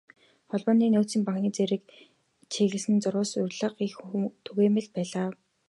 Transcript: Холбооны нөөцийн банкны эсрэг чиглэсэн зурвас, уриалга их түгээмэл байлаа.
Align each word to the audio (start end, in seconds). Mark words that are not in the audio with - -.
Холбооны 0.51 0.85
нөөцийн 0.93 1.23
банкны 1.25 1.49
эсрэг 1.51 1.83
чиглэсэн 2.51 2.95
зурвас, 3.03 3.31
уриалга 3.43 3.83
их 3.87 3.95
түгээмэл 4.45 4.87
байлаа. 4.95 5.27